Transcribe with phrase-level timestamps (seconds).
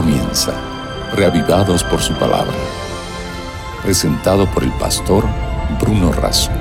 [0.00, 0.52] comienza,
[1.12, 2.54] reavivados por su palabra.
[3.82, 5.24] Presentado por el pastor
[5.80, 6.52] Bruno Razo.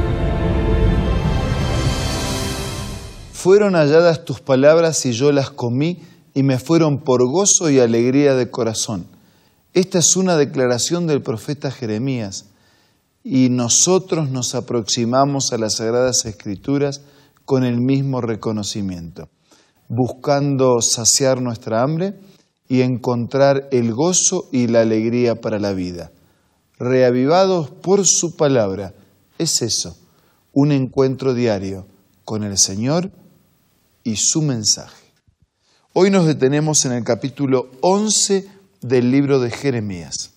[3.33, 6.01] Fueron halladas tus palabras y yo las comí
[6.33, 9.05] y me fueron por gozo y alegría de corazón.
[9.75, 12.45] Esta es una declaración del profeta Jeremías
[13.23, 17.01] y nosotros nos aproximamos a las Sagradas Escrituras
[17.45, 19.29] con el mismo reconocimiento,
[19.89, 22.15] buscando saciar nuestra hambre
[22.67, 26.11] y encontrar el gozo y la alegría para la vida.
[26.77, 28.93] Reavivados por su palabra,
[29.37, 29.97] es eso,
[30.53, 31.87] un encuentro diario
[32.25, 33.11] con el Señor
[34.03, 35.07] y su mensaje.
[35.93, 38.47] Hoy nos detenemos en el capítulo 11
[38.81, 40.31] del libro de Jeremías.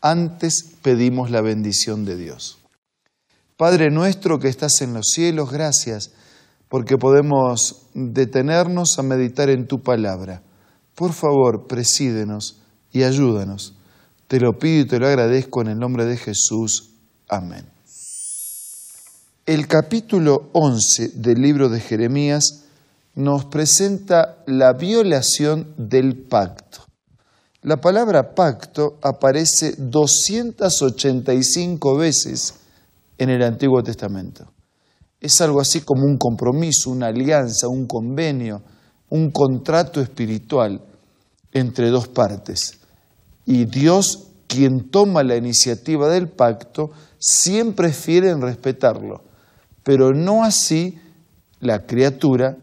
[0.00, 2.58] Antes pedimos la bendición de Dios.
[3.56, 6.10] Padre nuestro que estás en los cielos, gracias
[6.68, 10.42] porque podemos detenernos a meditar en tu palabra.
[10.94, 12.60] Por favor, presídenos
[12.92, 13.74] y ayúdanos.
[14.28, 16.90] Te lo pido y te lo agradezco en el nombre de Jesús.
[17.28, 17.66] Amén.
[19.46, 22.64] El capítulo 11 del libro de Jeremías
[23.14, 26.84] nos presenta la violación del pacto.
[27.62, 32.54] La palabra pacto aparece 285 veces
[33.18, 34.52] en el Antiguo Testamento.
[35.20, 38.62] Es algo así como un compromiso, una alianza, un convenio,
[39.12, 40.80] un contrato espiritual
[41.52, 42.78] entre dos partes.
[43.44, 49.22] Y Dios, quien toma la iniciativa del pacto, siempre es fiel en respetarlo,
[49.82, 50.98] pero no así
[51.60, 52.56] la criatura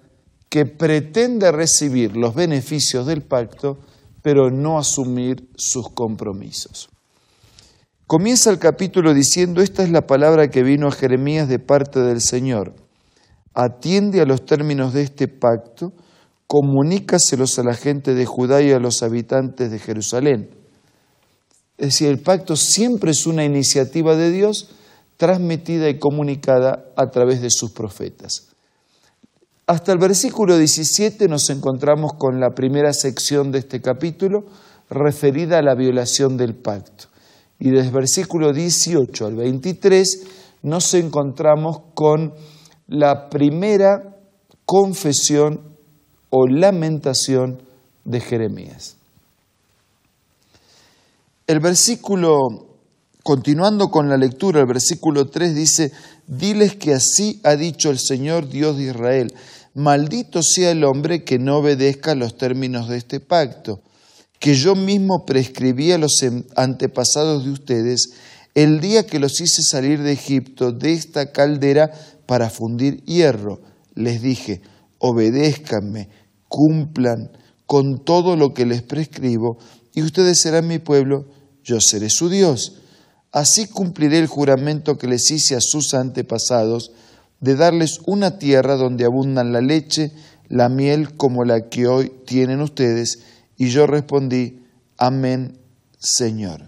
[0.50, 3.78] que pretende recibir los beneficios del pacto,
[4.23, 6.89] pero no asumir sus compromisos.
[8.08, 12.22] Comienza el capítulo diciendo, esta es la palabra que vino a Jeremías de parte del
[12.22, 12.73] Señor.
[13.53, 15.94] Atiende a los términos de este pacto,
[16.50, 20.50] comunícaselos a la gente de Judá y a los habitantes de Jerusalén.
[21.78, 24.72] Es decir, el pacto siempre es una iniciativa de Dios
[25.16, 28.47] transmitida y comunicada a través de sus profetas.
[29.68, 34.46] Hasta el versículo 17 nos encontramos con la primera sección de este capítulo
[34.90, 37.09] referida a la violación del pacto.
[37.59, 40.23] Y desde el versículo 18 al 23
[40.63, 42.34] nos encontramos con
[42.88, 44.18] la primera
[44.66, 45.78] confesión
[46.29, 47.62] o lamentación
[48.06, 48.95] de Jeremías.
[51.47, 52.69] El versículo
[53.29, 55.91] Continuando con la lectura, el versículo 3 dice,
[56.25, 59.34] diles que así ha dicho el Señor Dios de Israel,
[59.75, 63.81] maldito sea el hombre que no obedezca los términos de este pacto,
[64.40, 66.25] que yo mismo prescribí a los
[66.56, 68.13] antepasados de ustedes
[68.56, 71.91] el día que los hice salir de Egipto de esta caldera
[72.25, 73.59] para fundir hierro.
[73.94, 74.61] Les dije,
[74.97, 76.09] obedézcanme,
[76.49, 77.31] cumplan
[77.65, 79.57] con todo lo que les prescribo,
[79.93, 81.25] y ustedes serán mi pueblo,
[81.63, 82.79] yo seré su Dios.
[83.31, 86.91] Así cumpliré el juramento que les hice a sus antepasados,
[87.39, 90.11] de darles una tierra donde abundan la leche,
[90.49, 93.19] la miel como la que hoy tienen ustedes.
[93.55, 94.59] Y yo respondí,
[94.97, 95.57] Amén,
[95.97, 96.63] Señor.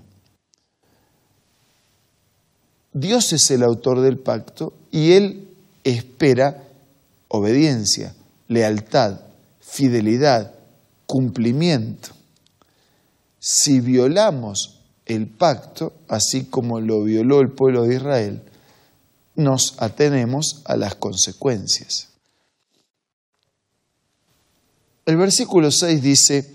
[2.93, 5.47] Dios es el autor del pacto y Él
[5.83, 6.63] espera
[7.27, 8.13] obediencia,
[8.47, 9.21] lealtad,
[9.71, 10.53] fidelidad,
[11.05, 12.09] cumplimiento.
[13.39, 18.41] Si violamos el pacto, así como lo violó el pueblo de Israel,
[19.35, 22.09] nos atenemos a las consecuencias.
[25.05, 26.53] El versículo 6 dice,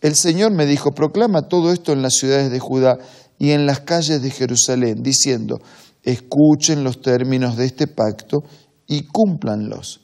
[0.00, 2.98] el Señor me dijo, proclama todo esto en las ciudades de Judá
[3.38, 5.60] y en las calles de Jerusalén, diciendo,
[6.02, 8.42] escuchen los términos de este pacto
[8.88, 10.00] y cúmplanlos.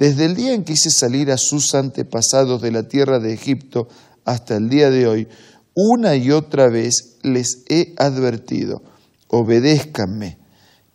[0.00, 3.86] Desde el día en que hice salir a sus antepasados de la tierra de Egipto
[4.24, 5.28] hasta el día de hoy,
[5.76, 8.82] una y otra vez les he advertido,
[9.28, 10.40] obedézcanme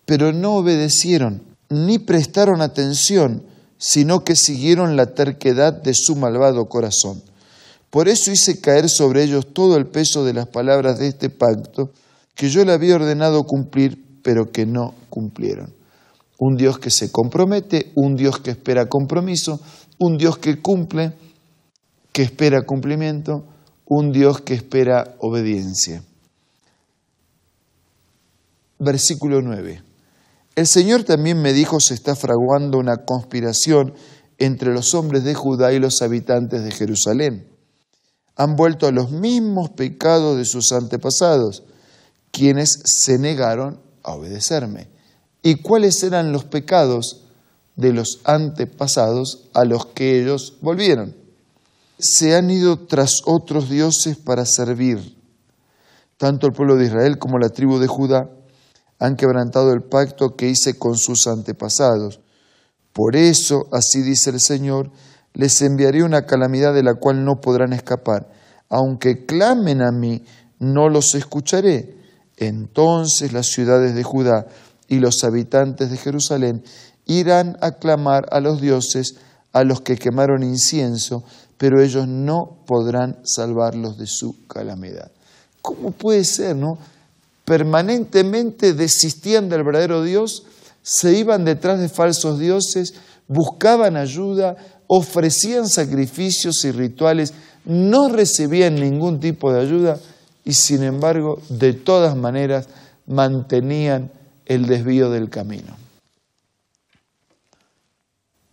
[0.05, 3.43] pero no obedecieron, ni prestaron atención,
[3.77, 7.22] sino que siguieron la terquedad de su malvado corazón.
[7.90, 11.91] Por eso hice caer sobre ellos todo el peso de las palabras de este pacto
[12.35, 15.73] que yo le había ordenado cumplir, pero que no cumplieron.
[16.37, 19.59] Un Dios que se compromete, un Dios que espera compromiso,
[19.99, 21.14] un Dios que cumple,
[22.11, 23.46] que espera cumplimiento,
[23.85, 26.03] un Dios que espera obediencia.
[28.79, 29.84] Versículo 9.
[30.55, 33.93] El Señor también me dijo, se está fraguando una conspiración
[34.38, 37.47] entre los hombres de Judá y los habitantes de Jerusalén.
[38.38, 41.64] Han vuelto a los mismos pecados de sus antepasados,
[42.31, 44.94] quienes se negaron a obedecerme.
[45.45, 47.21] ¿Y cuáles eran los pecados
[47.77, 51.25] de los antepasados a los que ellos volvieron?
[51.97, 55.15] se han ido tras otros dioses para servir.
[56.17, 58.29] Tanto el pueblo de Israel como la tribu de Judá
[58.99, 62.21] han quebrantado el pacto que hice con sus antepasados.
[62.93, 64.91] Por eso, así dice el Señor,
[65.33, 68.29] les enviaré una calamidad de la cual no podrán escapar.
[68.69, 70.23] Aunque clamen a mí,
[70.59, 71.97] no los escucharé.
[72.37, 74.47] Entonces las ciudades de Judá
[74.87, 76.64] y los habitantes de Jerusalén
[77.05, 79.16] irán a clamar a los dioses
[79.53, 81.23] a los que quemaron incienso,
[81.58, 85.11] pero ellos no podrán salvarlos de su calamidad.
[85.61, 86.78] ¿Cómo puede ser, no?
[87.46, 90.43] Permanentemente desistían del verdadero Dios,
[90.82, 92.96] se iban detrás de falsos dioses,
[93.28, 94.58] buscaban ayuda,
[94.88, 97.34] ofrecían sacrificios y rituales,
[97.64, 99.99] no recibían ningún tipo de ayuda
[100.43, 102.67] y sin embargo, de todas maneras,
[103.08, 104.11] mantenían
[104.45, 105.75] el desvío del camino.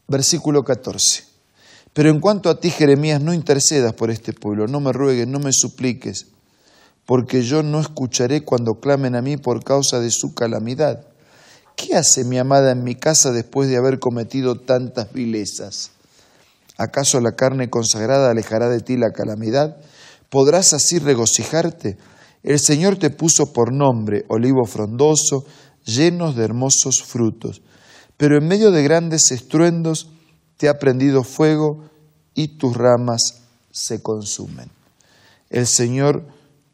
[0.08, 1.24] Versículo 14.
[1.92, 5.38] Pero en cuanto a ti, Jeremías, no intercedas por este pueblo, no me ruegues, no
[5.38, 6.26] me supliques,
[7.04, 11.06] porque yo no escucharé cuando clamen a mí por causa de su calamidad.
[11.76, 15.90] ¿Qué hace mi amada en mi casa después de haber cometido tantas vilezas?
[16.78, 19.76] ¿Acaso la carne consagrada alejará de ti la calamidad?
[20.30, 21.98] ¿Podrás así regocijarte?
[22.42, 25.44] El Señor te puso por nombre olivo frondoso,
[25.84, 27.62] llenos de hermosos frutos,
[28.16, 30.08] pero en medio de grandes estruendos
[30.56, 31.84] te ha prendido fuego
[32.34, 34.70] y tus ramas se consumen.
[35.50, 36.24] El Señor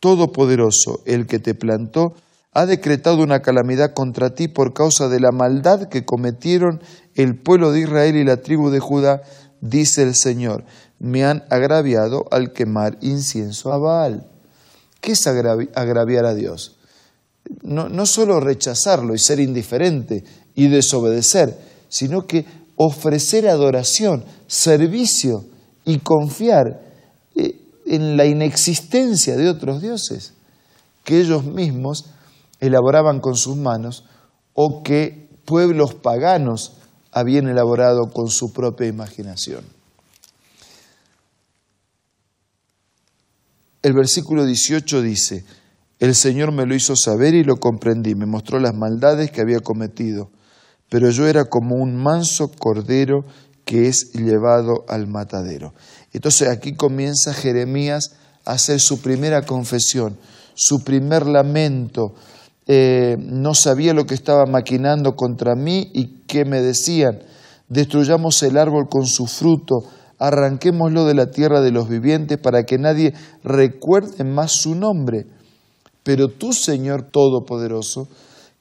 [0.00, 2.14] Todopoderoso, el que te plantó,
[2.52, 6.80] ha decretado una calamidad contra ti por causa de la maldad que cometieron
[7.14, 9.22] el pueblo de Israel y la tribu de Judá,
[9.60, 10.64] dice el Señor.
[10.98, 14.28] Me han agraviado al quemar incienso a Baal.
[15.00, 16.77] ¿Qué es agraviar a Dios?
[17.62, 20.24] No, no solo rechazarlo y ser indiferente
[20.54, 21.58] y desobedecer,
[21.88, 22.44] sino que
[22.76, 25.44] ofrecer adoración, servicio
[25.84, 26.80] y confiar
[27.34, 30.34] eh, en la inexistencia de otros dioses
[31.04, 32.10] que ellos mismos
[32.60, 34.04] elaboraban con sus manos
[34.52, 36.74] o que pueblos paganos
[37.12, 39.64] habían elaborado con su propia imaginación.
[43.82, 45.44] El versículo 18 dice,
[45.98, 49.60] el Señor me lo hizo saber y lo comprendí, me mostró las maldades que había
[49.60, 50.30] cometido
[50.88, 53.24] pero yo era como un manso cordero
[53.64, 55.74] que es llevado al matadero.
[56.12, 60.16] Entonces aquí comienza Jeremías a hacer su primera confesión,
[60.54, 62.14] su primer lamento.
[62.66, 67.18] Eh, no sabía lo que estaba maquinando contra mí y qué me decían.
[67.68, 69.80] Destruyamos el árbol con su fruto,
[70.18, 73.12] arranquémoslo de la tierra de los vivientes para que nadie
[73.44, 75.26] recuerde más su nombre.
[76.08, 78.08] Pero tú, Señor Todopoderoso,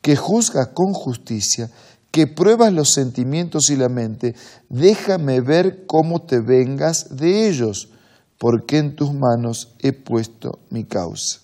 [0.02, 1.72] que juzgas con justicia,
[2.12, 4.36] que pruebas los sentimientos y la mente,
[4.68, 7.88] déjame ver cómo te vengas de ellos,
[8.38, 11.40] porque en tus manos he puesto mi causa.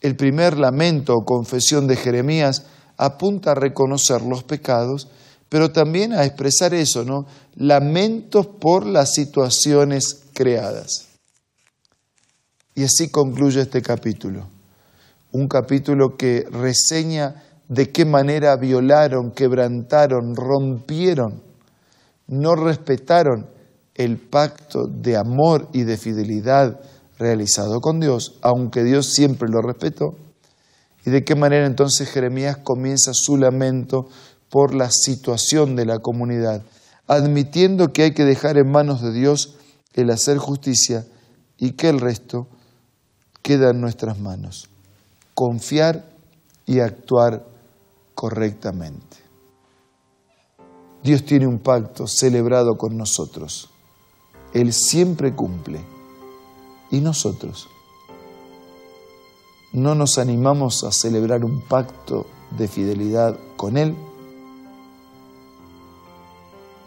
[0.00, 2.66] El primer lamento o confesión de Jeremías
[2.98, 5.08] apunta a reconocer los pecados,
[5.48, 7.26] pero también a expresar eso, ¿no?
[7.56, 11.09] Lamentos por las situaciones creadas.
[12.74, 14.48] Y así concluye este capítulo.
[15.32, 21.42] Un capítulo que reseña de qué manera violaron, quebrantaron, rompieron,
[22.26, 23.48] no respetaron
[23.94, 26.80] el pacto de amor y de fidelidad
[27.18, 30.16] realizado con Dios, aunque Dios siempre lo respetó,
[31.04, 34.08] y de qué manera entonces Jeremías comienza su lamento
[34.48, 36.62] por la situación de la comunidad,
[37.06, 39.56] admitiendo que hay que dejar en manos de Dios
[39.94, 41.04] el hacer justicia
[41.58, 42.48] y que el resto
[43.50, 44.68] queda en nuestras manos.
[45.34, 46.08] Confiar
[46.66, 47.44] y actuar
[48.14, 49.16] correctamente.
[51.02, 53.68] Dios tiene un pacto celebrado con nosotros.
[54.54, 55.84] Él siempre cumple.
[56.92, 57.66] ¿Y nosotros?
[59.72, 62.26] ¿No nos animamos a celebrar un pacto
[62.56, 63.96] de fidelidad con Él?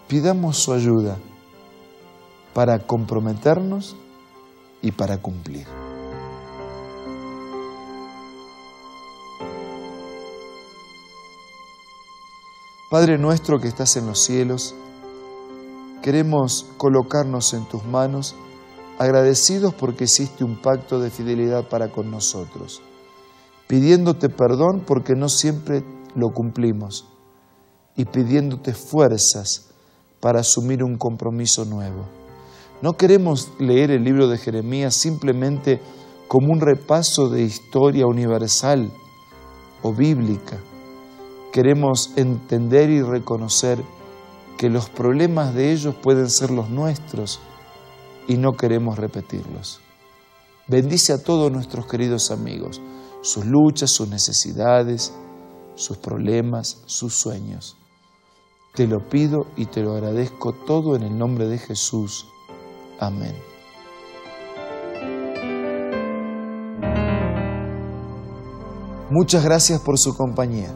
[0.07, 1.17] Pidamos su ayuda
[2.53, 3.97] para comprometernos
[4.81, 5.82] y para cumplir.
[12.93, 14.75] Padre nuestro que estás en los cielos,
[16.03, 18.35] queremos colocarnos en tus manos,
[18.99, 22.83] agradecidos porque hiciste un pacto de fidelidad para con nosotros,
[23.65, 25.83] pidiéndote perdón porque no siempre
[26.13, 27.07] lo cumplimos
[27.95, 29.71] y pidiéndote fuerzas
[30.19, 32.05] para asumir un compromiso nuevo.
[32.83, 35.81] No queremos leer el libro de Jeremías simplemente
[36.27, 38.91] como un repaso de historia universal
[39.81, 40.59] o bíblica
[41.53, 43.77] queremos entender y reconocer
[44.57, 47.39] que los problemas de ellos pueden ser los nuestros
[48.27, 49.79] y no queremos repetirlos.
[50.67, 52.81] Bendice a todos nuestros queridos amigos,
[53.21, 55.13] sus luchas, sus necesidades,
[55.75, 57.77] sus problemas, sus sueños.
[58.73, 62.25] Te lo pido y te lo agradezco todo en el nombre de Jesús.
[62.99, 63.35] Amén.
[69.11, 70.75] Muchas gracias por su compañía.